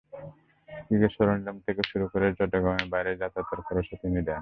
[0.69, 4.39] Cricket সরঞ্জাম থেকে শুরু করে চট্টগ্রামের বাইরে যাতায়াতের খরচও তিনি দেন।